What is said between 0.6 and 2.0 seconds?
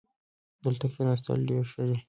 دلته کښېناستل ډېر ښه دي.